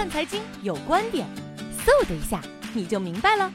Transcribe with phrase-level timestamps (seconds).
[0.00, 1.26] 看财经有观点，
[1.84, 2.40] 嗖的一下
[2.72, 3.52] 你就明白了。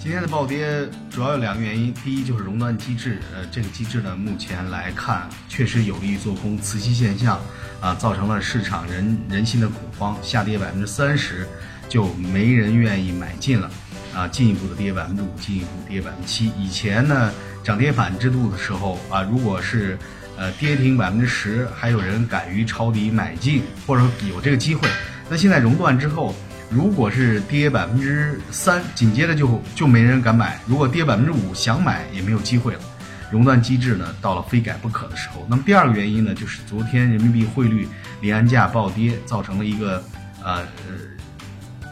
[0.00, 7.40] 今天的暴跌主要有两个原因，第一就是熔断机制，呃，这个机制呢，目前来看确实有利于做空磁吸现象，
[7.80, 11.46] 啊，造成了市场人人心的恐慌，下跌百分之三十，
[11.88, 13.70] 就没人愿意买进了，
[14.12, 16.50] 啊，进一步的跌百分之五，进一步跌百分之七。
[16.58, 17.32] 以前呢，
[17.62, 19.96] 涨跌板制度的时候啊，如果是
[20.36, 24.88] 呃跌停百分之十，还有人敢于抄底买进，或者说有这个机会，
[25.28, 26.34] 那现在熔断之后。
[26.68, 32.80] 如果是跌百分之三，紧接着就就没人敢买；如果跌百分之五，想买也没有机会了。
[33.30, 35.46] 熔断机制呢，到了非改不可的时候。
[35.48, 37.86] 那么第二个原因呢，就是昨天人民币汇率
[38.20, 40.02] 离岸价暴跌，造成了一个
[40.42, 40.64] 呃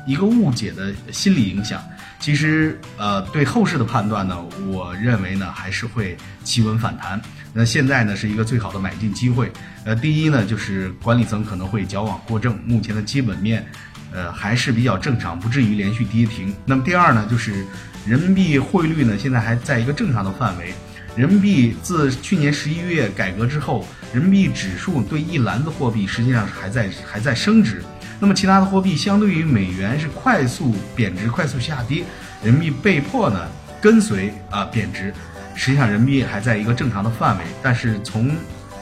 [0.09, 1.80] 一个误解的心理影响。
[2.24, 4.34] 其实呃对后市的判断呢，
[4.66, 7.20] 我认为呢还是会企稳反弹。
[7.52, 9.52] 那现在呢是一个最好的买进机会。
[9.84, 13.66] 呃，第一呢就是管理层可能会矫枉过正，目前的基本面。
[14.10, 16.55] 呃，还是比较正常，不至于连续跌停。
[16.65, 17.66] 那么第二呢，就是
[18.07, 20.73] 人民币汇率呢，现在还在一个正常的范围。
[21.15, 27.82] 人民币自去年十一月改革之后，人民币指数对一篮子货币实际上还在还在升值。
[28.18, 32.04] 那么其他的货币相对于美元是快速贬值、快速下跌，
[32.43, 33.46] 人民币被迫呢
[33.80, 35.12] 跟随啊贬值。
[35.54, 38.30] 实际上人民币还在一个正常的范围，但是从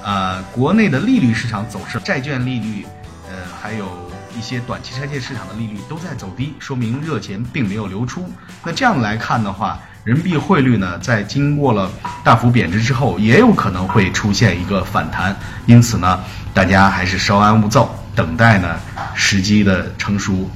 [0.02, 2.86] 啊国内的利率市场走势，债券利率，
[3.28, 3.86] 呃还有。
[4.34, 8.24] 一些短期拆借市场的利率都在走低，说明热钱并没有流出。
[8.64, 11.90] 那这样来看的话，人民币汇率呢，在经过了
[12.24, 15.36] 大幅贬值之后，也有可能会出现一个反弹。
[15.66, 16.18] 因此呢，
[16.54, 18.78] 大家还是稍安勿躁，等待呢
[19.14, 20.50] 时机的成熟。